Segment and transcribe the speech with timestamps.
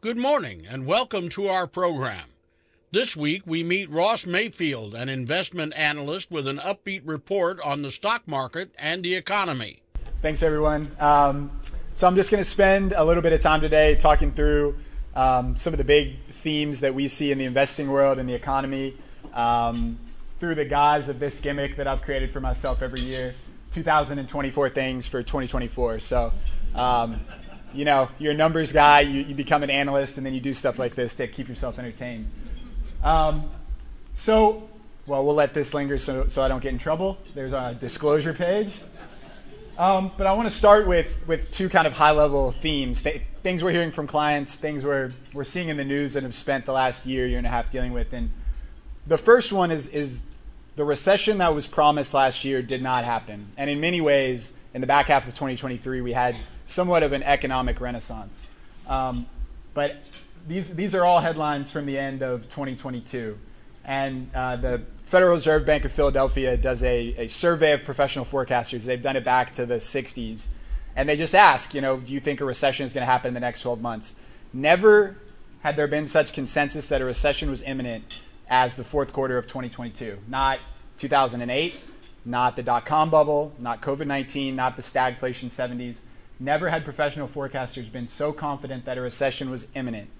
[0.00, 2.28] Good morning and welcome to our program.
[2.92, 7.90] This week we meet Ross Mayfield, an investment analyst with an upbeat report on the
[7.90, 9.82] stock market and the economy.
[10.22, 10.92] Thanks, everyone.
[11.00, 11.50] Um,
[11.94, 14.76] so I'm just going to spend a little bit of time today talking through
[15.16, 18.34] um, some of the big themes that we see in the investing world and the
[18.34, 18.96] economy
[19.34, 19.98] um,
[20.38, 23.34] through the guise of this gimmick that I've created for myself every year
[23.72, 25.98] 2024 things for 2024.
[25.98, 26.32] So
[26.76, 27.20] um,
[27.72, 30.54] you know, you're a numbers guy, you, you become an analyst, and then you do
[30.54, 32.30] stuff like this to keep yourself entertained.
[33.02, 33.50] Um,
[34.14, 34.68] so,
[35.06, 37.18] well, we'll let this linger so, so I don't get in trouble.
[37.34, 38.72] There's a disclosure page.
[39.78, 43.22] Um, but I want to start with, with two kind of high level themes th-
[43.44, 46.66] things we're hearing from clients, things we're, we're seeing in the news and have spent
[46.66, 48.12] the last year, year and a half dealing with.
[48.12, 48.30] And
[49.06, 50.20] the first one is, is
[50.74, 53.52] the recession that was promised last year did not happen.
[53.56, 57.24] And in many ways, in the back half of 2023, we had somewhat of an
[57.24, 58.40] economic renaissance.
[58.86, 59.26] Um,
[59.74, 59.96] but
[60.46, 63.36] these, these are all headlines from the end of 2022.
[63.84, 68.84] And uh, the Federal Reserve Bank of Philadelphia does a, a survey of professional forecasters.
[68.84, 70.46] They've done it back to the 60s.
[70.94, 73.26] And they just ask, you know, do you think a recession is going to happen
[73.26, 74.14] in the next 12 months?
[74.52, 75.16] Never
[75.62, 79.48] had there been such consensus that a recession was imminent as the fourth quarter of
[79.48, 80.18] 2022.
[80.28, 80.60] Not
[80.98, 81.74] 2008,
[82.28, 86.00] not the dot com bubble, not COVID 19, not the stagflation 70s.
[86.38, 90.10] Never had professional forecasters been so confident that a recession was imminent.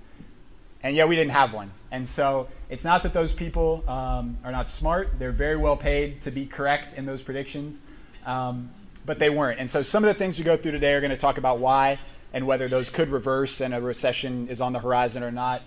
[0.82, 1.70] And yet we didn't have one.
[1.90, 5.18] And so it's not that those people um, are not smart.
[5.18, 7.82] They're very well paid to be correct in those predictions,
[8.24, 8.70] um,
[9.04, 9.60] but they weren't.
[9.60, 11.58] And so some of the things we go through today are going to talk about
[11.58, 11.98] why
[12.32, 15.62] and whether those could reverse and a recession is on the horizon or not.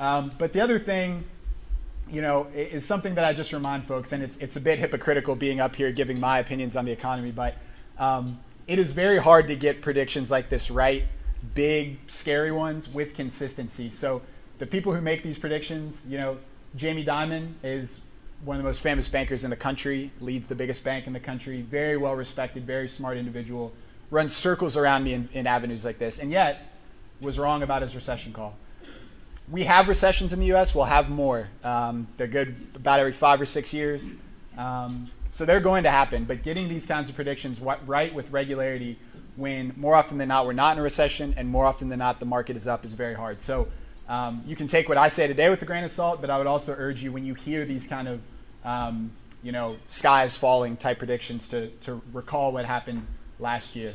[0.00, 1.24] Um, but the other thing,
[2.10, 5.34] you know, is something that I just remind folks, and it's, it's a bit hypocritical
[5.34, 7.56] being up here giving my opinions on the economy, but
[7.98, 11.04] um, it is very hard to get predictions like this right,
[11.54, 13.90] big, scary ones with consistency.
[13.90, 14.22] So
[14.58, 16.38] the people who make these predictions, you know,
[16.76, 18.00] Jamie Dimon is
[18.44, 21.20] one of the most famous bankers in the country, leads the biggest bank in the
[21.20, 23.72] country, very well respected, very smart individual,
[24.10, 26.72] runs circles around me in, in avenues like this, and yet
[27.20, 28.54] was wrong about his recession call.
[29.50, 30.74] We have recessions in the U.S.
[30.74, 31.48] We'll have more.
[31.62, 34.04] Um, they're good about every five or six years.
[34.56, 38.98] Um, so they're going to happen, but getting these kinds of predictions right with regularity
[39.36, 42.20] when more often than not we're not in a recession and more often than not
[42.20, 43.42] the market is up is very hard.
[43.42, 43.66] So
[44.08, 46.38] um, you can take what I say today with a grain of salt, but I
[46.38, 48.20] would also urge you when you hear these kind of
[48.64, 49.10] um,
[49.42, 53.06] you know sky is falling type predictions to, to recall what happened
[53.38, 53.94] last year.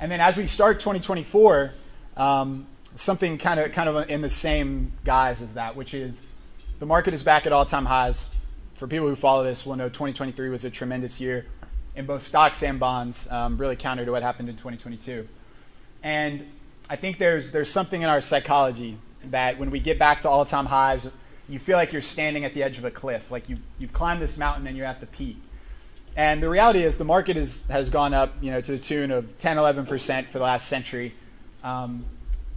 [0.00, 1.72] And then as we start 2024,
[2.16, 6.22] um, something kind of kind of in the same guise as that, which is
[6.78, 8.28] the market is back at all-time highs
[8.78, 11.46] for people who follow this will know 2023 was a tremendous year
[11.96, 15.26] in both stocks and bonds, um, really counter to what happened in 2022.
[16.04, 16.46] And
[16.88, 20.44] I think there's, there's something in our psychology that when we get back to all
[20.44, 21.08] time highs,
[21.48, 24.22] you feel like you're standing at the edge of a cliff, like you've, you've climbed
[24.22, 25.38] this mountain and you're at the peak.
[26.14, 29.10] And the reality is the market is, has gone up you know, to the tune
[29.10, 31.14] of 10, 11% for the last century.
[31.64, 32.04] Um,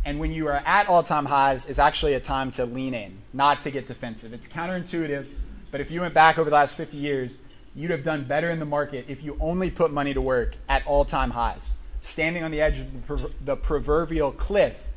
[0.03, 3.19] and when you are at all time highs, is actually a time to lean in,
[3.33, 4.33] not to get defensive.
[4.33, 5.27] It's counterintuitive
[5.71, 7.37] but if you went back over the last 50 years,
[7.73, 10.85] you'd have done better in the market if you only put money to work at
[10.85, 14.87] all time highs, standing on the edge of the, the, proverbial cliff,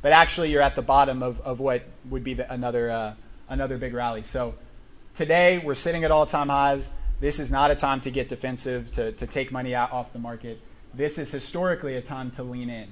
[0.00, 3.14] but actually you're at the bottom of, of what would be the, another, uh,
[3.48, 4.22] another big rally.
[4.22, 4.54] So
[5.16, 6.90] today we're sitting at all time highs.
[7.18, 10.18] This is not a time to get defensive, to, to take money out off the
[10.18, 10.60] market.
[10.94, 12.88] This is historically a time to lean in.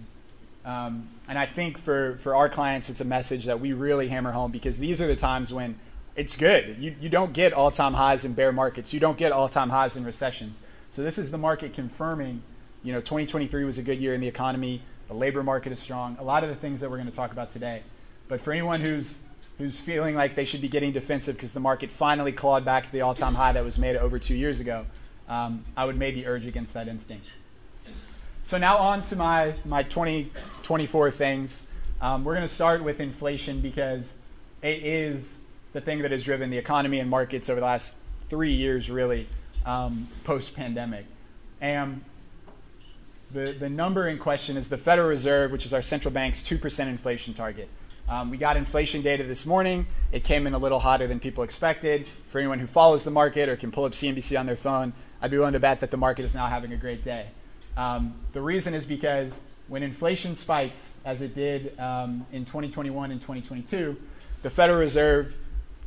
[0.64, 4.32] Um, and I think for, for our clients, it's a message that we really hammer
[4.32, 5.78] home because these are the times when
[6.16, 6.76] it's good.
[6.78, 8.92] You, you don't get all time highs in bear markets.
[8.92, 10.58] You don't get all time highs in recessions.
[10.90, 12.42] So this is the market confirming,
[12.82, 14.82] you know, 2023 was a good year in the economy.
[15.08, 16.16] The labor market is strong.
[16.20, 17.82] A lot of the things that we're going to talk about today.
[18.28, 19.18] But for anyone who's
[19.58, 22.92] who's feeling like they should be getting defensive because the market finally clawed back to
[22.92, 24.86] the all-time high that was made over two years ago,
[25.28, 27.26] um, I would maybe urge against that instinct.
[28.50, 31.62] So now on to my my 2024 things.
[32.00, 34.10] Um, we're going to start with inflation because
[34.60, 35.24] it is
[35.72, 37.94] the thing that has driven the economy and markets over the last
[38.28, 39.28] three years, really,
[39.64, 41.06] um, post pandemic.
[41.60, 42.02] And
[43.30, 46.88] the, the number in question is the Federal Reserve, which is our central bank's 2%
[46.88, 47.68] inflation target.
[48.08, 49.86] Um, we got inflation data this morning.
[50.10, 52.08] It came in a little hotter than people expected.
[52.26, 54.92] For anyone who follows the market or can pull up CNBC on their phone,
[55.22, 57.28] I'd be willing to bet that the market is now having a great day.
[57.76, 59.38] Um, the reason is because
[59.68, 63.96] when inflation spikes, as it did um, in 2021 and 2022,
[64.42, 65.36] the Federal Reserve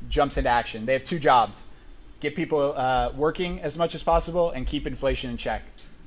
[0.10, 0.86] jumps into action.
[0.86, 1.66] They have two jobs
[2.24, 5.62] get people uh, working as much as possible and keep inflation in check.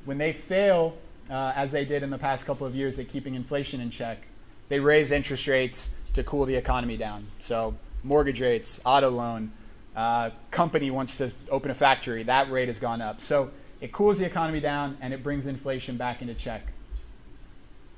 [0.07, 0.97] When they fail,
[1.31, 4.27] uh, as they did in the past couple of years at keeping inflation in check,
[4.71, 7.27] they raise interest rates to cool the economy down.
[7.39, 9.53] So mortgage rates, auto loan,
[9.95, 13.21] uh, company wants to open a factory, that rate has gone up.
[13.21, 13.51] So
[13.81, 16.67] it cools the economy down and it brings inflation back into check.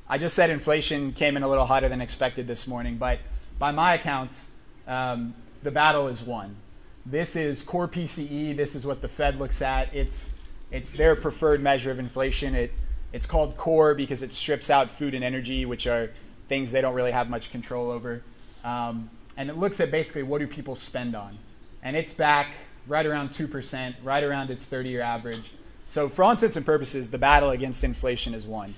[0.08, 3.19] I just said inflation came in a little hotter than expected this morning, but
[3.58, 4.38] by my accounts,
[4.86, 6.56] um, the battle is won.
[7.04, 8.56] This is core PCE.
[8.56, 9.94] This is what the Fed looks at.
[9.94, 10.30] It's
[10.70, 12.54] it's their preferred measure of inflation.
[12.54, 12.72] It
[13.12, 16.10] it's called core because it strips out food and energy, which are
[16.48, 18.22] things they don't really have much control over.
[18.64, 21.38] Um, and it looks at basically what do people spend on,
[21.82, 22.52] and it's back
[22.86, 25.52] right around two percent, right around its 30-year average.
[25.88, 28.75] So for all intents and purposes, the battle against inflation is won.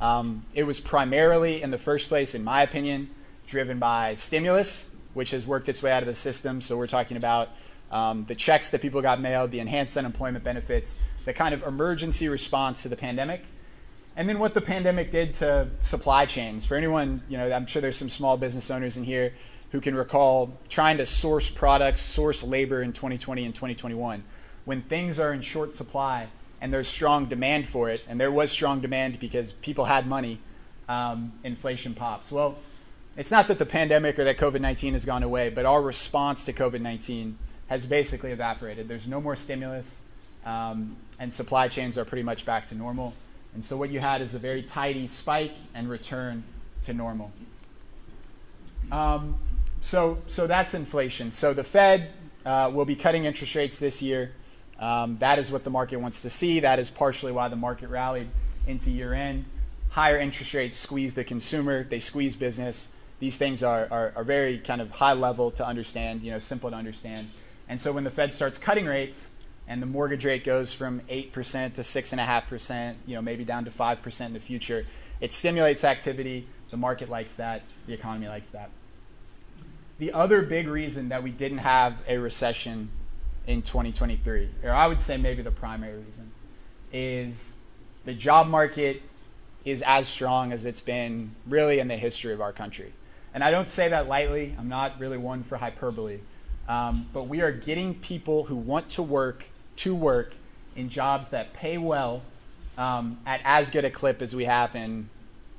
[0.00, 3.10] Um, it was primarily, in the first place, in my opinion,
[3.46, 6.62] driven by stimulus, which has worked its way out of the system.
[6.62, 7.50] So we're talking about
[7.90, 10.96] um, the checks that people got mailed, the enhanced unemployment benefits,
[11.26, 13.44] the kind of emergency response to the pandemic.
[14.16, 16.64] And then what the pandemic did to supply chains.
[16.64, 19.34] For anyone, you know, I'm sure there's some small business owners in here
[19.70, 24.24] who can recall trying to source products, source labor in 2020 and 2021.
[24.64, 26.28] When things are in short supply,
[26.60, 30.38] and there's strong demand for it, and there was strong demand because people had money,
[30.88, 32.32] um, inflation pops.
[32.32, 32.56] Well,
[33.16, 36.44] it's not that the pandemic or that COVID 19 has gone away, but our response
[36.44, 38.88] to COVID 19 has basically evaporated.
[38.88, 39.98] There's no more stimulus,
[40.44, 43.14] um, and supply chains are pretty much back to normal.
[43.54, 46.42] And so what you had is a very tidy spike and return
[46.84, 47.32] to normal.
[48.90, 49.36] Um,
[49.80, 51.30] so, so that's inflation.
[51.30, 52.10] So the Fed
[52.44, 54.32] uh, will be cutting interest rates this year.
[54.78, 56.60] Um, that is what the market wants to see.
[56.60, 58.28] That is partially why the market rallied
[58.66, 59.44] into year end.
[59.90, 62.88] Higher interest rates squeeze the consumer, they squeeze business.
[63.20, 66.68] These things are, are, are, very kind of high level to understand, you know, simple
[66.70, 67.30] to understand.
[67.68, 69.28] And so when the Fed starts cutting rates
[69.68, 71.30] and the mortgage rate goes from 8%
[71.74, 74.84] to 6.5%, you know, maybe down to 5% in the future,
[75.20, 76.48] it stimulates activity.
[76.70, 77.62] The market likes that.
[77.86, 78.70] The economy likes that.
[79.98, 82.90] The other big reason that we didn't have a recession
[83.46, 86.32] in 2023, or I would say maybe the primary reason,
[86.92, 87.52] is
[88.04, 89.02] the job market
[89.64, 92.92] is as strong as it's been really in the history of our country.
[93.32, 96.20] And I don't say that lightly, I'm not really one for hyperbole.
[96.68, 99.46] Um, but we are getting people who want to work
[99.76, 100.34] to work
[100.76, 102.22] in jobs that pay well
[102.78, 105.08] um, at as good a clip as we have in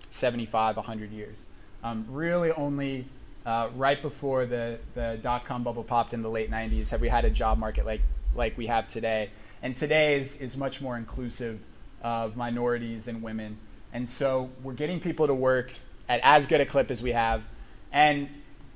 [0.10, 1.46] 75, 100 years.
[1.84, 3.06] Um, really, only
[3.46, 7.10] uh, right before the, the dot com bubble popped in the late 90s, have we
[7.10, 8.02] had a job market like,
[8.36, 9.30] like we have today.
[9.62, 11.60] And today is, is much more inclusive
[12.02, 13.58] of minorities and women.
[13.94, 15.72] And so we're getting people to work
[16.10, 17.48] at as good a clip as we have.
[17.92, 18.30] And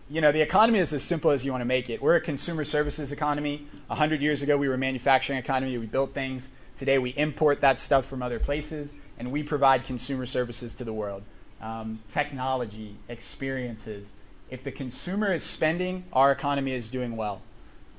[0.10, 2.01] you know, the economy is as simple as you want to make it.
[2.01, 3.68] We're a consumer services economy.
[3.89, 5.77] A hundred years ago, we were a manufacturing economy.
[5.77, 6.50] We built things.
[6.75, 10.94] Today, we import that stuff from other places, and we provide consumer services to the
[10.94, 11.21] world.
[11.62, 14.10] Um, technology, experiences,
[14.50, 17.42] if the consumer is spending, our economy is doing well.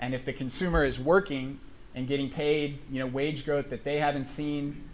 [0.00, 1.60] And if the consumer is working
[1.94, 4.84] and getting paid, you know, wage growth that they haven't seen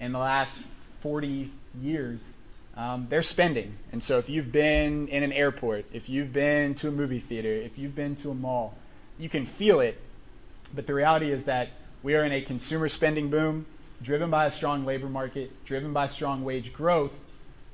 [0.00, 0.60] in the last
[1.00, 2.22] 40 years,
[2.76, 3.76] um, they're spending.
[3.92, 7.48] And so if you've been in an airport, if you've been to a movie theater,
[7.48, 8.76] if you've been to a mall,
[9.18, 10.00] you can feel it.
[10.74, 11.70] But the reality is that
[12.02, 13.66] we are in a consumer spending boom
[14.02, 17.12] driven by a strong labor market, driven by strong wage growth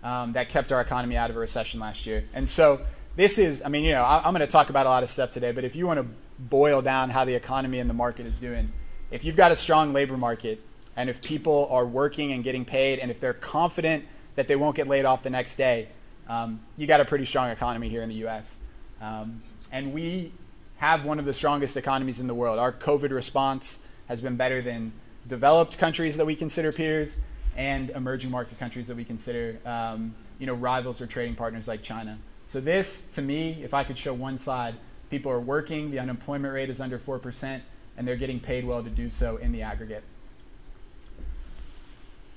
[0.02, 2.24] um, that kept our economy out of a recession last year.
[2.32, 2.80] And so
[3.16, 5.08] this is, I mean, you know, I, I'm going to talk about a lot of
[5.08, 6.06] stuff today, but if you want to
[6.38, 8.72] boil down how the economy and the market is doing,
[9.10, 10.60] if you've got a strong labor market
[10.96, 14.04] and if people are working and getting paid and if they're confident
[14.34, 15.88] that they won't get laid off the next day,
[16.28, 18.56] um, you got a pretty strong economy here in the U.S.
[19.00, 19.40] Um,
[19.72, 20.32] and we
[20.76, 22.58] have one of the strongest economies in the world.
[22.58, 24.92] Our COVID response has been better than
[25.26, 27.16] developed countries that we consider peers
[27.56, 31.82] and emerging market countries that we consider, um, you know, rivals or trading partners like
[31.82, 32.18] China.
[32.48, 34.76] So this, to me, if I could show one slide,
[35.10, 37.60] people are working, the unemployment rate is under 4%,
[37.96, 40.04] and they're getting paid well to do so in the aggregate.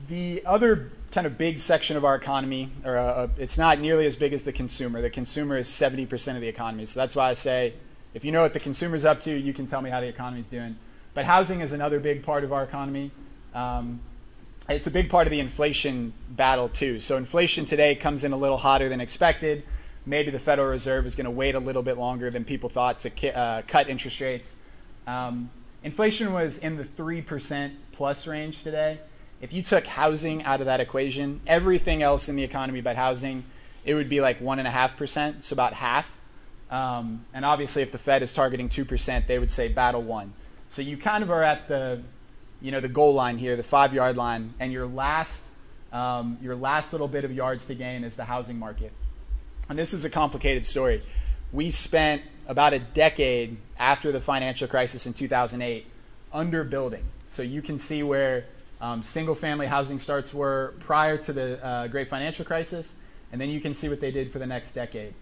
[0.08, 4.06] The other kind of big section of our economy, or uh, uh it's not nearly
[4.06, 5.02] as big as the consumer.
[5.02, 6.86] The consumer is 70% of the economy.
[6.86, 7.74] So that's why I say,
[8.14, 10.48] if you know what the consumer's up to, you can tell me how the economy's
[10.48, 10.78] doing.
[11.14, 13.12] But housing is another big part of our economy.
[13.54, 14.00] Um,
[14.70, 17.00] it's a big part of the inflation battle, too.
[17.00, 19.64] So inflation today comes in a little hotter than expected
[20.10, 23.00] maybe the Federal Reserve is going to wait a little bit longer than people thought
[23.00, 24.56] to ki- uh, cut interest rates.
[25.06, 25.52] Um,
[25.84, 29.00] inflation was in the 3% plus range today.
[29.40, 33.46] If you took housing out of that equation, everything else in the economy but housing,
[33.86, 36.16] it would be like 1.5%, so about half.
[36.72, 40.34] Um, and obviously, if the Fed is targeting 2%, they would say battle won.
[40.70, 42.02] So you kind of are at the,
[42.62, 45.44] you know, the goal line here, the five yard line, and your last,
[45.94, 48.92] um, your last little bit of yards to gain is the housing market.
[49.70, 51.04] And this is a complicated story.
[51.54, 55.86] We spent about a decade after the financial crisis in 2008
[56.34, 57.04] underbuilding.
[57.32, 58.46] So you can see where
[58.82, 62.96] um, single family housing starts were prior to the uh, great financial crisis,
[63.32, 65.14] and then you can see what they did for the next decade.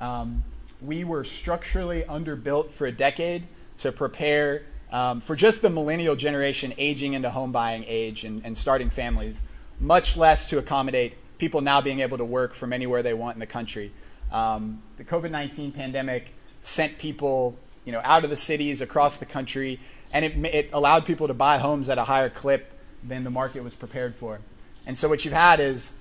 [0.00, 0.42] Um,
[0.80, 3.46] we were structurally underbuilt for a decade
[3.78, 8.58] to prepare um, for just the millennial generation aging into home buying age and, and
[8.58, 9.40] starting families,
[9.80, 13.40] much less to accommodate people now being able to work from anywhere they want in
[13.40, 13.90] the country.
[14.30, 19.26] Um, the COVID 19 pandemic sent people you know, out of the cities across the
[19.26, 19.80] country,
[20.12, 22.70] and it, it allowed people to buy homes at a higher clip
[23.02, 24.38] than the market was prepared for.
[24.86, 25.92] And so what you've had is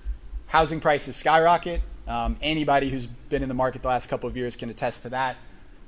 [0.45, 1.81] housing prices skyrocket.
[2.07, 5.09] Um, anybody who's been in the market the last couple of years can attest to
[5.09, 5.37] that.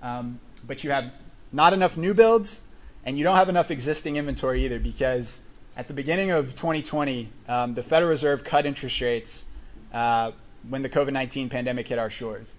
[0.01, 1.12] Um, but you have
[1.51, 2.62] not enough new builds,
[3.05, 5.41] and you don't have enough existing inventory either because
[5.75, 9.46] at the beginning of 2020, um, the Federal Reserve cut interest rates
[9.92, 10.32] uh,
[10.68, 12.51] when the COVID 19 pandemic hit our shores.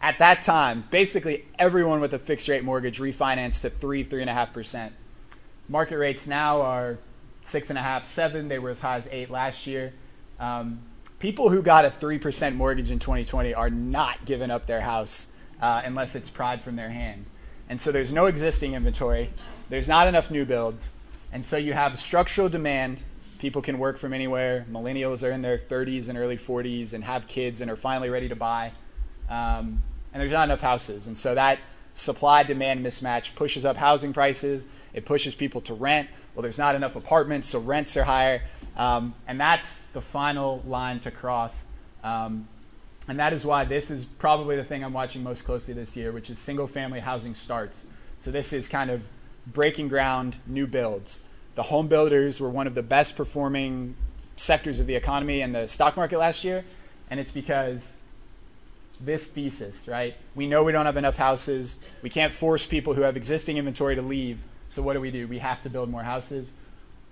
[0.00, 4.30] At that time, basically everyone with a fixed rate mortgage refinanced to three, three and
[4.30, 4.92] a half percent.
[5.68, 6.98] Market rates now are
[7.42, 8.48] six and a half, seven.
[8.48, 9.92] They were as high as eight last year.
[10.38, 10.80] Um,
[11.18, 15.26] people who got a 3% mortgage in 2020 are not giving up their house
[15.60, 17.30] uh, unless it's pried from their hands.
[17.68, 19.30] And so there's no existing inventory,
[19.70, 20.90] there's not enough new builds.
[21.34, 23.02] And so you have structural demand.
[23.40, 24.64] People can work from anywhere.
[24.70, 28.28] Millennials are in their 30s and early 40s and have kids and are finally ready
[28.28, 28.70] to buy.
[29.28, 31.08] Um, and there's not enough houses.
[31.08, 31.58] And so that
[31.96, 34.64] supply demand mismatch pushes up housing prices.
[34.92, 36.08] It pushes people to rent.
[36.36, 38.42] Well, there's not enough apartments, so rents are higher.
[38.76, 41.64] Um, and that's the final line to cross.
[42.04, 42.46] Um,
[43.08, 46.12] and that is why this is probably the thing I'm watching most closely this year,
[46.12, 47.84] which is single family housing starts.
[48.20, 49.02] So this is kind of
[49.46, 51.18] breaking ground, new builds.
[51.54, 53.94] The home builders were one of the best performing
[54.36, 56.64] sectors of the economy and the stock market last year.
[57.10, 57.92] And it's because
[59.00, 60.16] this thesis, right?
[60.34, 61.78] We know we don't have enough houses.
[62.02, 64.42] We can't force people who have existing inventory to leave.
[64.68, 65.28] So what do we do?
[65.28, 66.50] We have to build more houses.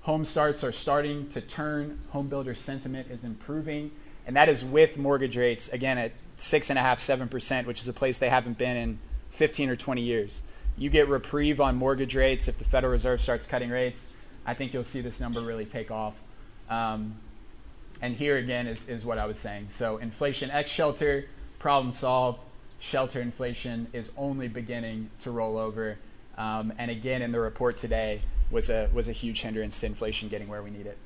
[0.02, 2.00] Home starts are starting to turn.
[2.10, 3.92] Home builder sentiment is improving.
[4.26, 7.80] And that is with mortgage rates, again, at six and a half, seven percent, which
[7.80, 8.98] is a place they haven't been in
[9.30, 10.42] 15 or 20 years.
[10.76, 14.06] You get reprieve on mortgage rates if the Federal Reserve starts cutting rates.
[14.46, 16.14] I think you'll see this number really take off.
[16.68, 17.16] Um,
[18.00, 19.68] and here again is, is what I was saying.
[19.70, 21.26] So inflation X shelter,
[21.58, 22.40] problem solved.
[22.80, 25.98] Shelter inflation is only beginning to roll over.
[26.36, 30.28] Um, and again, in the report today, was a, was a huge hindrance to inflation
[30.28, 30.98] getting where we need it.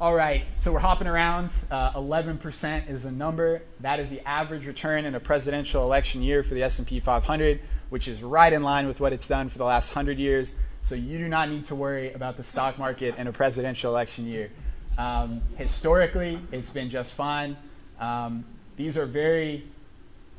[0.00, 1.50] All right, so we're hopping around.
[1.68, 3.62] Uh, 11% is the number.
[3.80, 7.60] That is the average return in a presidential election year for the S&P 500,
[7.90, 10.54] which is right in line with what it's done for the last 100 years.
[10.82, 14.26] So you do not need to worry about the stock market in a presidential election
[14.26, 14.50] year.
[14.96, 17.56] Um, historically, it's been just fine.
[18.00, 18.44] Um,
[18.76, 19.64] these are very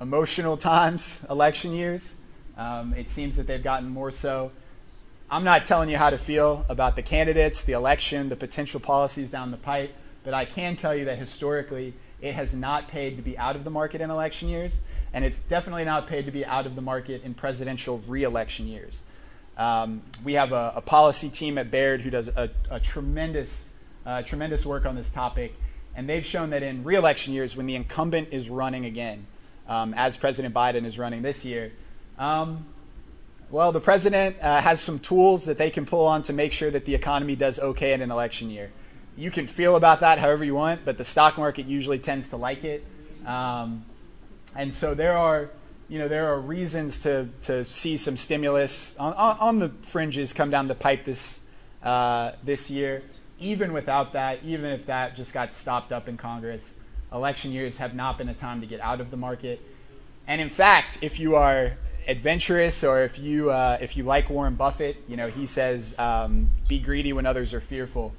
[0.02, 2.16] emotional times, election years.
[2.58, 4.52] Um, it seems that they've gotten more so.
[5.32, 9.30] I'm not telling you how to feel about the candidates, the election, the potential policies
[9.30, 9.94] down the pipe,
[10.24, 13.64] but I can tell you that historically it has not paid to be out of
[13.64, 14.80] the market in election years,
[15.14, 19.04] and it's definitely not paid to be out of the market in presidential re-election years.
[19.60, 23.68] Um, we have a, a, policy team at Baird who does a, a tremendous,
[24.06, 25.54] uh, tremendous work on this topic,
[25.96, 29.28] and they've shown that in re-election years, when the incumbent is running again,
[29.68, 31.74] um, as President Biden is running this year,
[32.18, 32.68] um,
[33.50, 36.72] well, the president uh, has some tools that they can pull on to make sure
[36.72, 38.72] that the economy does okay in an election year.
[39.18, 42.38] You can feel about that however you want, but the stock market usually tends to
[42.38, 42.86] like it.
[43.26, 43.84] Um,
[44.56, 45.50] and so there are,
[45.90, 50.32] you know, there are reasons to, to see some stimulus on, on, on the fringes
[50.32, 51.40] come down the pipe this,
[51.84, 53.04] uh, this year
[53.40, 56.74] even without that, even if that just got stopped up in Congress,
[57.12, 59.62] election years have not been a time to get out of the market.
[60.28, 61.78] And in fact, if you are
[62.08, 66.52] adventurous or if you uh, if you like Warren Buffett, you know he says, um,
[66.68, 68.14] "Be greedy when others are fearful."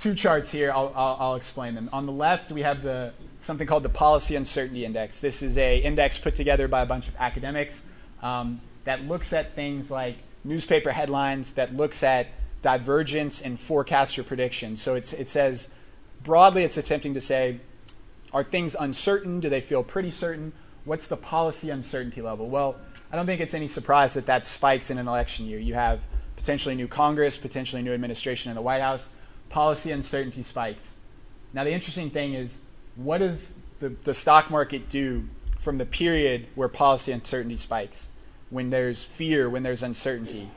[0.00, 0.72] Two charts here.
[0.72, 1.90] I'll, I'll, I'll explain them.
[1.92, 5.20] On the left, we have the something called the Policy Uncertainty Index.
[5.20, 7.82] This is a index put together by a bunch of academics
[8.22, 12.28] um, that looks at things like newspaper headlines, that looks at
[12.62, 14.74] divergence in forecast or prediction.
[14.74, 15.68] So it says
[16.22, 17.60] broadly, it's attempting to say,
[18.32, 19.38] are things uncertain?
[19.38, 20.54] Do they feel pretty certain?
[20.86, 22.48] What's the policy uncertainty level?
[22.48, 22.76] Well,
[23.12, 25.58] I don't think it's any surprise that that spikes in an election year.
[25.58, 26.00] You have
[26.36, 29.06] potentially new Congress, potentially new administration in the White House.
[29.50, 30.92] Policy uncertainty spikes.
[31.52, 32.58] Now, the interesting thing is,
[32.96, 35.28] what does the, the stock market do
[35.58, 38.08] from the period where policy uncertainty spikes?
[38.48, 40.50] When there's fear, when there's uncertainty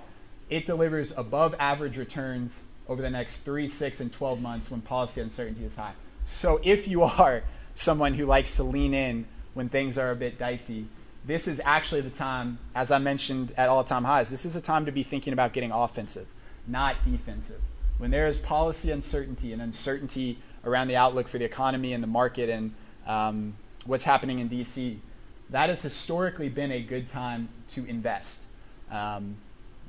[0.53, 5.19] it delivers above average returns over the next three, six, and 12 months when policy
[5.19, 5.93] uncertainty is high.
[6.25, 10.37] So if you are someone who likes to lean in when things are a bit
[10.37, 10.87] dicey,
[11.25, 14.61] this is actually the time, as I mentioned at all time highs, this is a
[14.61, 16.27] time to be thinking about getting offensive,
[16.67, 17.61] not defensive.
[17.97, 22.07] When there is policy uncertainty and uncertainty around the outlook for the economy and the
[22.07, 22.73] market and
[23.05, 24.97] um, what's happening in DC,
[25.49, 28.39] that has historically been a good time to invest.
[28.91, 29.37] Um,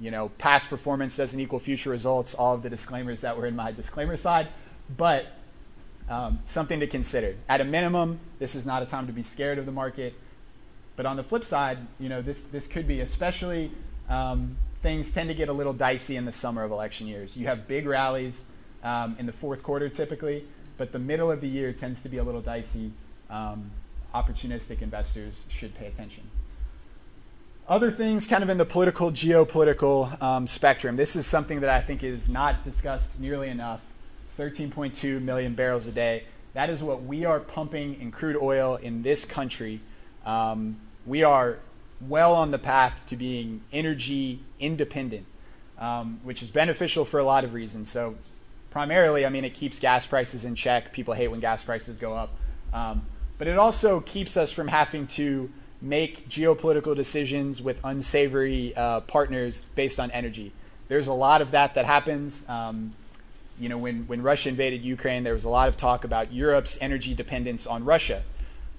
[0.01, 3.55] you know, past performance doesn't equal future results, all of the disclaimers that were in
[3.55, 4.49] my disclaimer side,
[4.97, 5.27] but
[6.09, 7.37] um, something to consider.
[7.49, 10.15] At a minimum, this is not a time to be scared of the market.
[10.97, 13.73] But on the flip side, you know, this, this could be, especially
[14.09, 17.39] um, things tend to get a little dicey in the summer of election years.
[17.39, 18.45] You have big rallies
[18.83, 20.45] um, in the fourth quarter typically,
[20.77, 22.93] but the middle of the year tends to be a little dicey.
[23.31, 23.71] Um,
[24.15, 26.25] opportunistic investors should pay attention.
[27.67, 30.97] Other things kind of in the political, geopolitical um, spectrum.
[30.97, 33.81] This is something that I think is not discussed nearly enough
[34.39, 36.25] 13.2 million barrels a day.
[36.53, 39.81] That is what we are pumping in crude oil in this country.
[40.27, 40.77] Um,
[41.07, 41.59] we are
[42.09, 45.27] well on the path to being energy independent,
[45.79, 47.91] um, which is beneficial for a lot of reasons.
[47.91, 48.17] So,
[48.71, 50.93] primarily, I mean, it keeps gas prices in check.
[50.93, 52.31] People hate when gas prices go up.
[52.73, 53.07] Um,
[53.39, 59.63] but it also keeps us from having to make geopolitical decisions with unsavory uh, partners
[59.75, 60.53] based on energy.
[60.89, 62.49] There's a lot of that that happens.
[62.49, 62.95] Um,
[63.59, 66.79] you know, when, when Russia invaded Ukraine, there was a lot of talk about Europe's
[66.81, 68.23] energy dependence on Russia.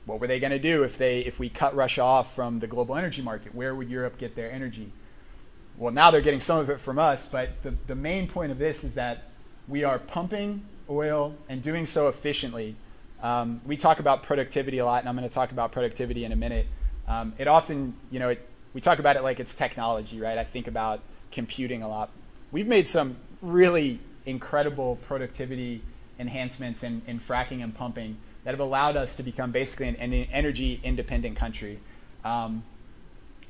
[0.06, 2.68] What were they going to do if they if we cut Russia off from the
[2.68, 3.56] global energy market?
[3.56, 4.92] Where would Europe get their energy?
[5.78, 8.58] Well, now they're getting some of it from us, but the, the main point of
[8.58, 9.26] this is that
[9.68, 12.76] we are pumping oil and doing so efficiently.
[13.22, 16.32] Um, we talk about productivity a lot, and I'm going to talk about productivity in
[16.32, 16.68] a minute.
[17.08, 20.38] Um, it often, you know, it, we talk about it like it's technology, right?
[20.38, 22.10] I think about computing a lot.
[22.52, 25.82] We've made some really incredible productivity
[26.20, 30.80] enhancements in, in fracking and pumping that have allowed us to become basically an, energy
[30.84, 31.80] independent country.
[32.24, 32.64] Um,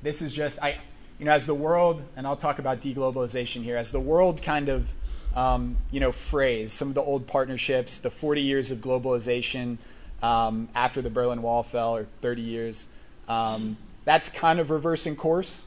[0.02, 0.80] this is just, I,
[1.20, 4.70] you know, as the world, and I'll talk about deglobalization here, as the world kind
[4.70, 4.94] of,
[5.36, 9.78] um, you know, phrase some of the old partnerships, the 40 years of globalization
[10.24, 12.88] um, after the Berlin Wall fell, or 30 years,
[13.28, 15.66] um, that's kind of reversing course.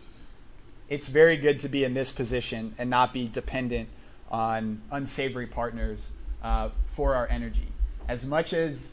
[0.88, 3.90] It's very good to be in this position and not be dependent
[4.31, 6.11] on unsavory partners
[6.42, 7.68] uh, for our energy.
[8.09, 8.92] As much as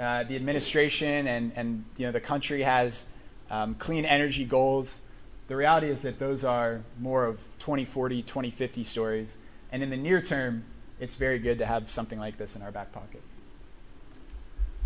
[0.00, 3.04] uh, the administration and, and you know, the country has
[3.50, 4.96] um, clean energy goals,
[5.48, 9.36] the reality is that those are more of 2040, 2050 stories.
[9.72, 10.64] And in the near term,
[11.00, 13.20] it's very good to have something like this in our back pocket.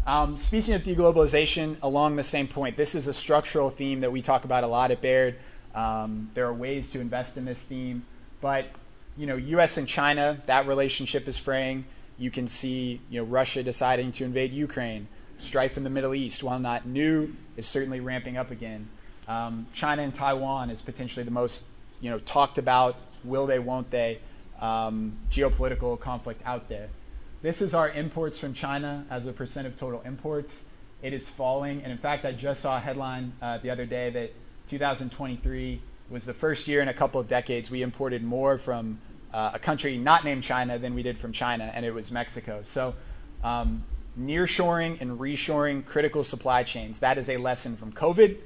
[0.07, 4.21] Um, speaking of deglobalization, along the same point, this is a structural theme that we
[4.21, 5.37] talk about a lot at Baird.
[5.75, 8.05] Um, there are ways to invest in this theme,
[8.41, 8.67] but
[9.17, 9.77] you know, U.S.
[9.77, 11.85] and China, that relationship is fraying.
[12.19, 15.09] You can see, you know, Russia deciding to invade Ukraine.
[15.39, 18.89] Strife in the Middle East, while not new, is certainly ramping up again.
[19.27, 21.63] Um, China and Taiwan is potentially the most,
[22.01, 22.97] you know, talked about.
[23.25, 23.59] Will they?
[23.59, 24.21] Won't they?
[24.61, 26.89] Um, geopolitical conflict out there.
[27.43, 30.63] This is our imports from China as a percent of total imports.
[31.03, 34.09] It is falling, and in fact, I just saw a headline uh, the other day
[34.11, 34.33] that
[34.71, 38.99] 2023 was the first year in a couple of decades we imported more from
[39.35, 42.61] uh, a country not named China than we did from China, and it was Mexico.
[42.63, 42.95] So,
[43.43, 43.85] um,
[44.19, 47.01] nearshoring and reshoring critical supply chains.
[47.01, 48.37] That is a lesson from COVID.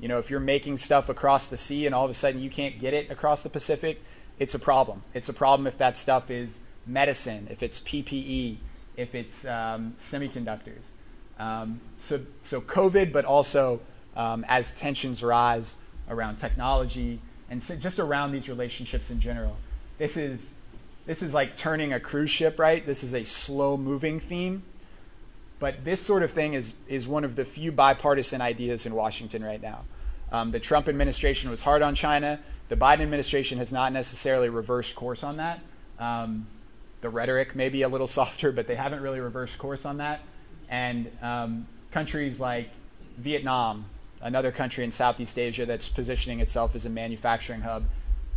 [0.00, 2.50] You know, if you're making stuff across the sea and all of a sudden you
[2.50, 4.02] can't get it across the Pacific,
[4.40, 5.04] it's a problem.
[5.14, 8.56] It's a problem if that stuff is medicine, if it's PPE,
[8.96, 10.82] if it's um, semiconductors.
[11.38, 13.80] Um, so, so COVID, but also
[14.16, 15.76] um, as tensions rise,
[16.08, 19.56] around technology, and just around these relationships in general.
[19.98, 20.54] This is
[21.06, 22.84] this is like turning a cruise ship, right?
[22.84, 24.62] This is a slow moving theme.
[25.58, 29.44] But this sort of thing is, is one of the few bipartisan ideas in Washington
[29.44, 29.84] right now.
[30.32, 32.40] Um, the Trump administration was hard on China.
[32.68, 35.60] The Biden administration has not necessarily reversed course on that.
[35.98, 36.46] Um,
[37.00, 40.20] the rhetoric may be a little softer, but they haven't really reversed course on that.
[40.68, 42.70] And um, countries like
[43.18, 43.84] Vietnam,
[44.20, 47.84] another country in Southeast Asia that's positioning itself as a manufacturing hub.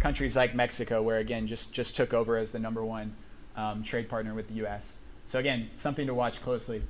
[0.06, 3.16] Countries like Mexico, where again just just took over as the number one
[3.56, 4.94] um, trade partner with the U.S.
[5.26, 6.84] So again, something to watch closely.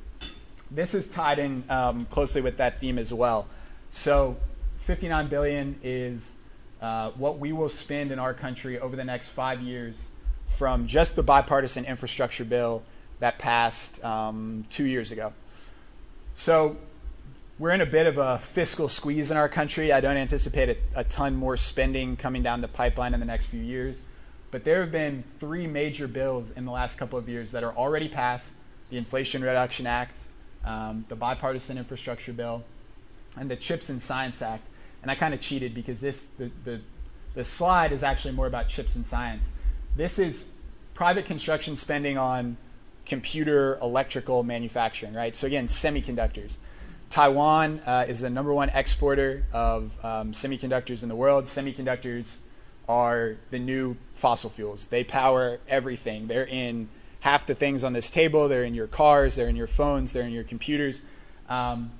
[0.70, 3.48] This is tied in um, closely with that theme as well.
[3.90, 4.36] So,
[4.80, 6.30] 59 billion is
[6.82, 10.10] uh, what we will spend in our country over the next five years
[10.48, 12.84] from just the bipartisan infrastructure bill
[13.20, 15.32] that passed um, two years ago.
[16.34, 16.76] So
[17.58, 19.92] we're in a bit of a fiscal squeeze in our country.
[19.92, 23.46] I don't anticipate a, a, ton more spending coming down the pipeline in the next
[23.46, 24.02] few years.
[24.52, 27.74] But there have been three major bills in the last couple of years that are
[27.76, 28.52] already passed
[28.90, 30.20] the Inflation Reduction Act,
[30.64, 32.64] um, the bipartisan infrastructure bill,
[33.38, 34.64] and the CHIPS and Science Act.
[35.02, 36.82] And I kind of cheated because this the, the
[37.36, 39.50] the slide is actually more about chips and science.
[39.96, 40.48] This is
[40.94, 42.58] private construction spending on
[43.06, 45.36] computer electrical manufacturing, right?
[45.36, 46.58] So again, semiconductors.
[47.10, 51.46] Taiwan uh, is the number one exporter of um, semiconductors in the world.
[51.46, 52.40] Semiconductors
[52.88, 54.88] are the new fossil fuels.
[54.88, 56.28] They power everything.
[56.28, 56.90] They're in
[57.22, 58.48] half the things on this table.
[58.48, 59.36] They're in your cars.
[59.36, 60.14] They're in your phones.
[60.14, 61.02] They're in your computers.
[61.50, 61.92] Um,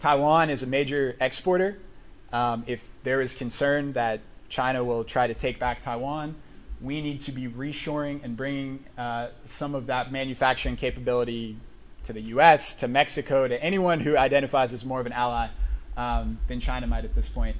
[0.00, 1.78] Taiwan is a major exporter.
[2.32, 6.34] Um, if there is concern that China will try to take back Taiwan,
[6.80, 11.56] we need to be reshoring and bringing uh, some of that manufacturing capability
[12.04, 15.48] to the US, to Mexico, to anyone who identifies as more of an ally
[15.96, 17.56] um, than China might at this point.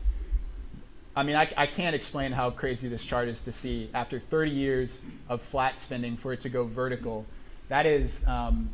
[1.16, 4.50] I mean, I, I, can't explain how crazy this chart is to see after 30
[4.50, 7.24] years of flat spending for it to go vertical.
[7.68, 8.70] That is um,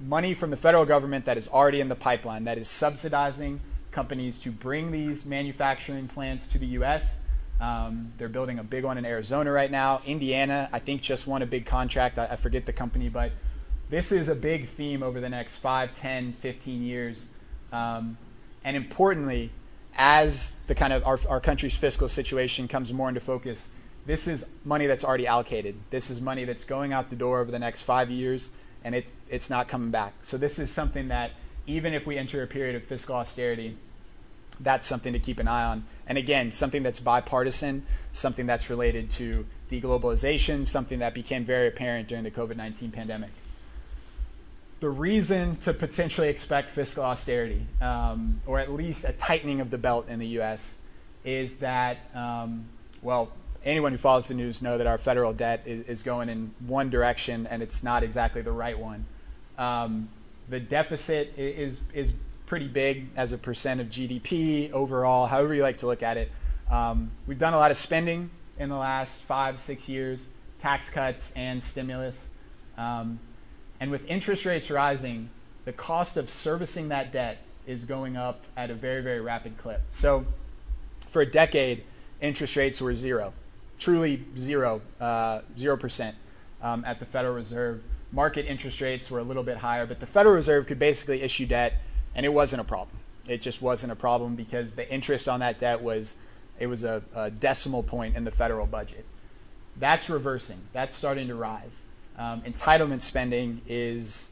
[0.00, 3.60] money from the federal government that is already in the pipeline, that is subsidizing
[3.92, 7.16] companies to bring these manufacturing plants to the US.
[7.60, 10.00] Um, they're building a big one in Arizona right now.
[10.04, 12.18] Indiana, I think, just won a big contract.
[12.18, 13.32] I, I forget the company, but
[13.90, 17.26] this is a big theme over the next 5, 10, 15 years.
[17.72, 18.16] Um,
[18.64, 19.50] and importantly,
[19.98, 23.68] as the kind of our, our country's fiscal situation comes more into focus,
[24.06, 25.74] this is money that's already allocated.
[25.90, 28.50] This is money that's going out the door over the next five years,
[28.84, 30.14] and it's, it's not coming back.
[30.22, 31.32] So, this is something that,
[31.66, 33.76] even if we enter a period of fiscal austerity,
[34.58, 35.84] that's something to keep an eye on.
[36.06, 42.08] And again, something that's bipartisan, something that's related to deglobalization, something that became very apparent
[42.08, 43.30] during the COVID 19 pandemic
[44.80, 49.78] the reason to potentially expect fiscal austerity, um, or at least a tightening of the
[49.78, 50.74] belt in the U.S.,
[51.22, 52.64] is that, um,
[53.02, 53.30] well,
[53.62, 56.88] anyone who follows the news know that our federal debt is, is, going in one
[56.88, 59.04] direction, and it's not exactly the right one.
[59.58, 60.08] Um,
[60.48, 62.12] the deficit is is
[62.46, 66.32] pretty big as a percent of GDP overall, however you like to look at it.
[66.70, 70.26] Um, we've done a lot of spending in the last five, six years,
[70.58, 72.26] tax cuts and stimulus.
[72.76, 73.20] Um,
[73.80, 75.30] and with interest rates rising,
[75.64, 79.80] the cost of servicing that debt is going up at a very, very rapid clip.
[79.90, 80.26] So
[81.08, 81.84] for a decade,
[82.20, 83.32] interest rates were zero,
[83.78, 86.14] truly zero, uh, 0%
[86.62, 87.82] um, at the Federal Reserve.
[88.12, 91.46] Market interest rates were a little bit higher, but the Federal Reserve could basically issue
[91.46, 91.74] debt
[92.14, 92.98] and it wasn't a problem.
[93.26, 96.16] It just wasn't a problem because the interest on that debt was
[96.58, 99.06] it was a, a decimal point in the federal budget.
[99.76, 100.58] That's reversing.
[100.74, 101.82] That's starting to rise
[102.20, 104.28] um, entitlement spending is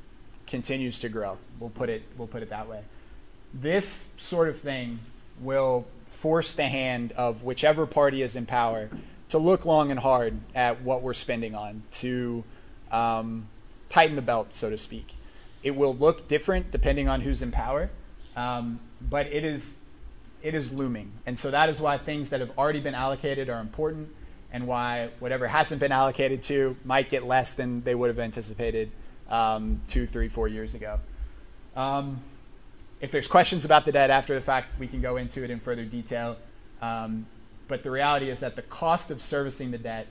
[0.47, 1.39] continues to grow.
[1.59, 2.83] We'll put it we'll put it that way.
[3.55, 5.01] This sort of thing
[5.41, 8.91] will force the hand of whichever party is in power
[9.31, 12.45] to look long and hard at what we're spending on to
[12.91, 13.49] um,
[13.89, 15.15] tighten the belt, so to speak.
[15.63, 17.91] It will look different depending on who's in power,
[18.37, 19.77] um, but it is
[20.43, 23.61] it is looming, and so that is why things that have already been allocated are
[23.61, 24.11] important
[24.53, 28.91] and why whatever hasn't been allocated to might get less than they would have anticipated
[29.29, 31.01] um, two, three, four years ago.
[31.77, 32.23] Um,
[33.01, 35.61] if there's questions about the debt after the fact, we can go into it in
[35.61, 36.37] further detail.
[36.81, 37.27] Um,
[37.69, 40.07] but the reality is that the cost of servicing the debt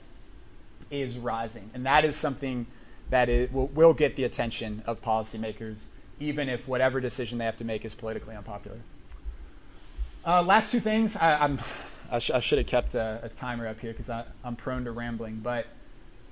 [0.90, 2.66] is rising, and that is something
[3.10, 5.84] that will, will get the attention of policymakers,
[6.20, 8.78] even if whatever decision they have to make is politically unpopular.
[10.26, 11.16] Uh, last two things.
[11.16, 11.58] I, I'm
[12.10, 14.10] I, sh- I should have kept a, a, timer up here because
[14.44, 15.40] I'm prone to rambling.
[15.42, 15.66] But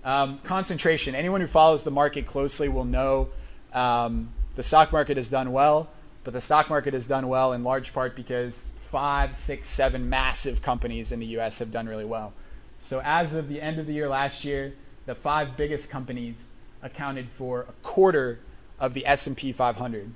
[0.05, 1.15] um, concentration.
[1.15, 3.29] Anyone who follows the market closely will know
[3.73, 5.91] um, the stock market has done well,
[6.23, 10.63] but the stock market has done well in large part because five, six, seven massive
[10.63, 11.59] companies in the U.S.
[11.59, 12.33] have done really well.
[12.79, 14.75] So as of the end of the year last year,
[15.07, 16.47] the five biggest companies
[16.83, 18.39] accounted for a quarter
[18.79, 20.15] of the S&P 500.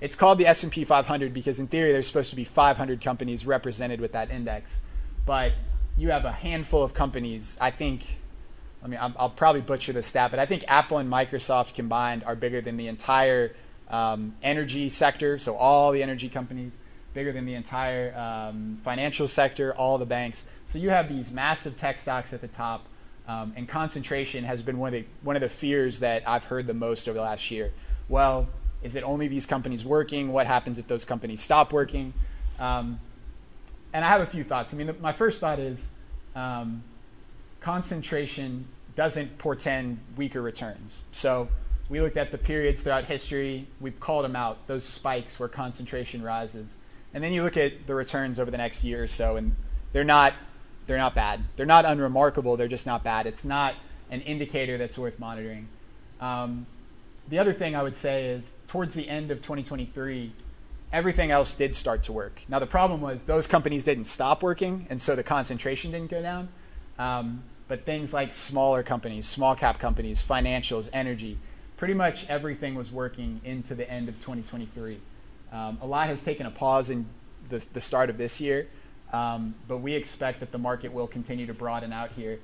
[0.00, 4.00] It's called the S&P 500 because in theory there's supposed to be 500 companies represented
[4.00, 4.78] with that index
[5.30, 5.52] but
[5.96, 7.56] you have a handful of companies.
[7.60, 8.18] I think,
[8.82, 12.24] I mean, I'll, I'll probably butcher the stat, but I think Apple and Microsoft combined
[12.24, 13.54] are bigger than the entire
[13.90, 15.38] um, energy sector.
[15.38, 16.78] So all the energy companies,
[17.14, 20.42] bigger than the entire um, financial sector, all the banks.
[20.66, 22.86] So you have these massive tech stocks at the top.
[23.28, 26.66] Um, and concentration has been one of the one of the fears that I've heard
[26.66, 27.70] the most over the last year.
[28.08, 28.48] Well,
[28.82, 30.32] is it only these companies working?
[30.32, 32.14] What happens if those companies stop working?
[32.58, 32.98] Um,
[33.92, 34.72] and I have a few thoughts.
[34.72, 35.88] I mean, my first thought is
[36.34, 36.82] um,
[37.60, 41.02] concentration doesn't portend weaker returns.
[41.12, 41.48] So
[41.88, 43.66] we looked at the periods throughout history.
[43.80, 46.74] We've called them out, those spikes where concentration rises.
[47.12, 49.56] And then you look at the returns over the next year or so, and
[49.92, 50.34] they're not,
[50.86, 51.40] they're not bad.
[51.56, 52.56] They're not unremarkable.
[52.56, 53.26] They're just not bad.
[53.26, 53.74] It's not
[54.10, 55.68] an indicator that's worth monitoring.
[56.20, 56.66] Um,
[57.28, 60.32] the other thing I would say is towards the end of 2023,
[60.92, 62.42] everything else did start to work.
[62.48, 66.22] Now, the problem was those companies didn't stop working, and so the concentration didn't go
[66.22, 66.48] down.
[66.98, 71.38] Um, but things like smaller companies, small cap companies, financials, energy,
[71.76, 74.98] pretty much everything was working into the end of 2023.
[75.52, 77.06] Um, a lot has taken a pause in
[77.48, 78.68] the, the start of this year,
[79.12, 82.40] um, but we expect that the market will continue to broaden out here.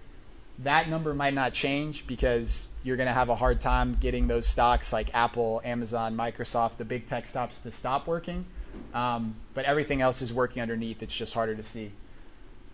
[0.60, 4.46] That number might not change because you're going to have a hard time getting those
[4.46, 8.46] stocks like Apple, Amazon, Microsoft, the big tech stocks to stop working.
[8.94, 11.02] Um, but everything else is working underneath.
[11.02, 11.92] It's just harder to see.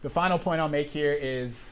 [0.02, 1.70] The final point I'll make here is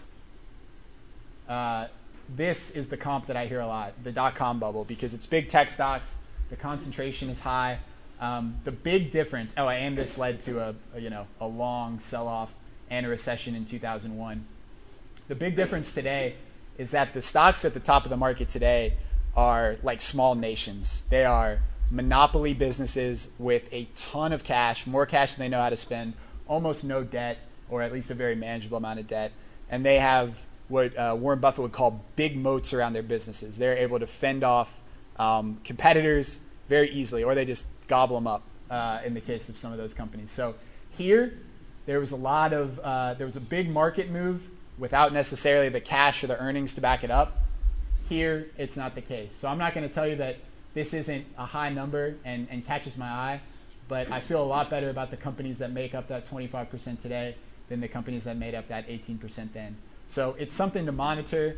[1.49, 1.89] uh,
[2.37, 5.27] this is the comp that I hear a lot, the dot com bubble, because it's
[5.27, 6.15] big tech stocks,
[6.49, 7.79] the concentration is high.
[8.21, 12.01] Um, the big difference, oh, and this led to a, a you know a long
[12.01, 12.51] sell-off
[12.91, 14.45] and a recession in 2001.
[15.31, 16.35] The big difference today
[16.77, 18.95] is that the stocks at the top of the market today
[19.37, 21.05] are like small nations.
[21.09, 25.71] They are monopoly businesses with a ton of cash, more cash than they know how
[25.71, 26.15] to spend,
[26.49, 27.39] almost no debt,
[27.69, 29.31] or at least a very manageable amount of debt,
[29.71, 33.57] and they have what uh, Warren Buffett would call big moats around their businesses.
[33.57, 34.81] They're able to fend off
[35.17, 39.57] um, competitors very easily, or they just gobble them up uh, in the case of
[39.57, 40.33] some of those companies.
[40.33, 40.57] So
[40.99, 41.39] here,
[41.87, 44.43] there was a lot of, uh, there was a big market move
[44.81, 47.39] without necessarily the cash or the earnings to back it up.
[48.09, 49.33] Here, it's not the case.
[49.37, 50.39] So I'm not going to tell you that
[50.75, 53.41] this isn't a high number and, and catches my eye,
[53.87, 57.37] but I feel a lot better about the companies that make up that 25% today
[57.69, 59.77] than the companies that made up that 18% then.
[60.09, 61.57] So it's something to monitor,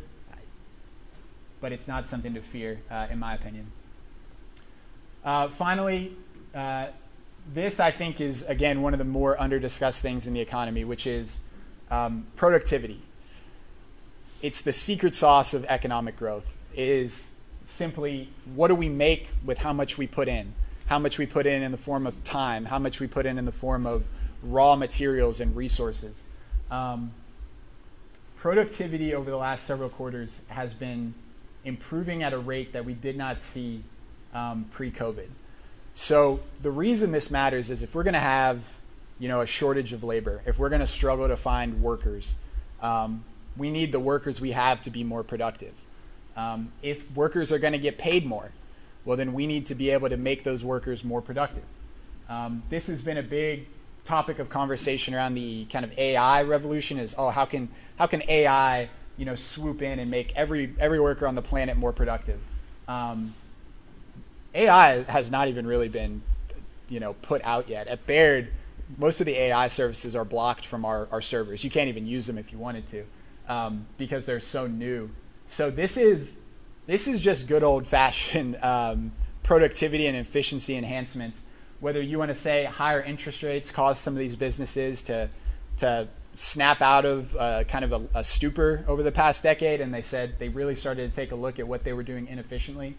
[1.61, 3.71] but it's not something to fear, uh, in my opinion.
[5.23, 6.15] Uh, finally,
[6.53, 6.87] uh,
[7.53, 11.07] this I think is again one of the more under-discussed things in the economy, which
[11.07, 11.39] is
[11.89, 13.01] um, productivity.
[14.43, 16.55] It's the secret sauce of economic growth.
[16.75, 17.29] Is
[17.65, 20.53] simply what do we make with how much we put in,
[20.87, 23.37] how much we put in in the form of time, how much we put in
[23.37, 24.05] in the form of
[24.43, 26.23] raw materials and resources.
[26.69, 27.11] Um,
[28.37, 31.13] productivity over the last several quarters has been
[31.63, 33.81] improving at a rate that we did not see
[34.33, 35.29] um, pre-COVID.
[35.93, 38.73] So the reason this matters is if we're going to have,
[39.19, 42.35] you know, a shortage of labor, if we're going to struggle to find workers,
[42.81, 43.23] um,
[43.57, 45.73] we need the workers we have to be more productive.
[46.35, 48.51] Um, if workers are going to get paid more,
[49.05, 51.63] well, then we need to be able to make those workers more productive.
[52.29, 53.67] Um, this has been a big
[54.05, 58.21] topic of conversation around the kind of AI revolution is oh how can how can
[58.27, 62.39] AI you know swoop in and make every every worker on the planet more productive.
[62.87, 63.33] Um,
[64.53, 66.21] AI has not even really been
[66.89, 68.49] you know put out yet at Baird.
[68.97, 71.63] Most of the AI services are blocked from our, our servers.
[71.63, 73.05] You can't even use them if you wanted to
[73.47, 75.09] um, because they're so new.
[75.47, 76.37] So this is
[76.85, 79.11] this is just good old fashioned um,
[79.43, 81.41] productivity and efficiency enhancements
[81.83, 85.29] whether you want to say higher interest rates caused some of these businesses to
[85.75, 89.93] to snap out of uh, kind of a, a, stupor over the past decade, and
[89.93, 92.95] they said they really started to take a look at what they were doing inefficiently.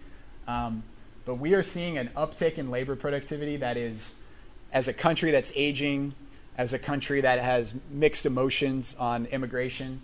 [0.47, 0.85] Um,
[1.25, 4.15] but we are seeing an uptick in labor productivity that is,
[4.73, 6.15] as a country that's aging,
[6.59, 10.03] as a country that has mixed emotions on immigration,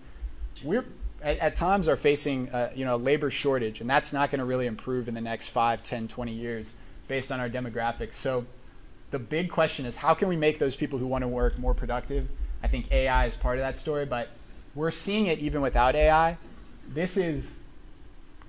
[0.63, 0.85] we're
[1.23, 4.45] at, at times are facing a, you know labor shortage, and that's not going to
[4.45, 6.73] really improve in the next 5, 10, 20 years
[7.09, 8.15] based on our demographics.
[8.15, 8.47] So
[9.11, 11.75] the big question is how can we make those people who want to work more
[11.75, 12.29] productive?
[12.63, 14.29] I think AI is part of that story, but
[14.75, 16.37] we're seeing it even without AI.
[16.89, 17.45] This is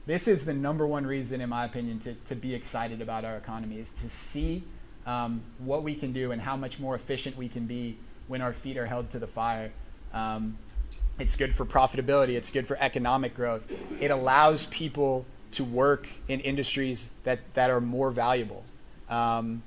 [0.06, 3.38] this is the number one reason, in my opinion, to, to be excited about our
[3.38, 4.64] economy is to see
[5.06, 8.54] um, what we can do and how much more efficient we can be when our
[8.54, 9.72] feet are held to the fire.
[10.14, 10.58] Um,
[11.20, 12.36] it's good for profitability.
[12.36, 13.68] It's good for economic growth.
[14.00, 18.64] It allows people to work in industries that, that are more valuable.
[19.10, 19.64] Um,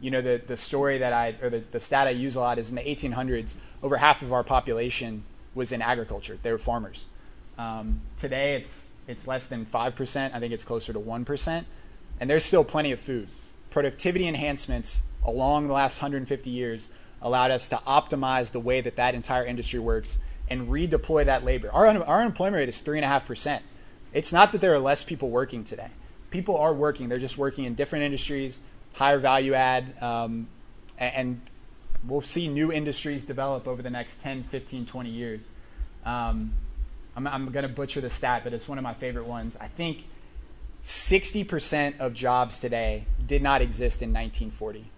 [0.00, 2.58] you know, the, the story that I, or the, the stat I use a lot
[2.58, 6.38] is in the 1800s, over half of our population was in agriculture.
[6.42, 7.06] They were farmers.
[7.56, 10.34] Um, today, it's, it's less than 5%.
[10.34, 11.64] I think it's closer to 1%.
[12.20, 13.28] And there's still plenty of food.
[13.70, 16.88] Productivity enhancements along the last 150 years
[17.20, 20.18] allowed us to optimize the way that that entire industry works
[20.50, 21.70] and redeploy that labor.
[21.72, 23.60] Our, un- our unemployment rate is 3.5%.
[24.12, 25.88] It's not that there are less people working today.
[26.30, 28.60] People are working, they're just working in different industries,
[28.94, 30.48] higher value add, um,
[30.98, 31.40] and
[32.06, 35.48] we'll see new industries develop over the next 10, 15, 20 years.
[36.04, 36.52] Um,
[37.16, 39.56] I'm, I'm going to butcher the stat, but it's one of my favorite ones.
[39.60, 40.06] I think
[40.84, 44.90] 60% of jobs today did not exist in 1940.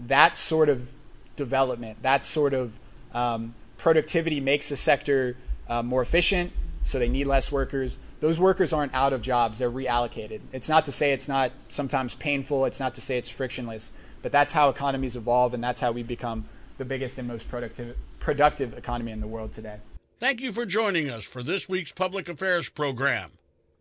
[0.00, 0.88] That sort of
[1.36, 2.78] development, that sort of
[3.12, 5.36] um, productivity makes the sector
[5.68, 7.98] uh, more efficient, so they need less workers.
[8.20, 10.40] those workers aren't out of jobs, they're reallocated.
[10.52, 14.32] It's not to say it's not sometimes painful, it's not to say it's frictionless, but
[14.32, 18.76] that's how economies evolve, and that's how we become the biggest and most productive, productive
[18.76, 19.78] economy in the world today.
[20.18, 23.32] Thank you for joining us for this week's Public Affairs program.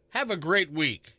[0.09, 1.14] Have a great week.